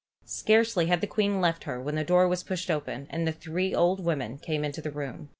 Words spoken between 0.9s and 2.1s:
the Queen left her when the